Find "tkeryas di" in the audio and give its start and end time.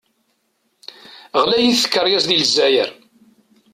1.83-2.35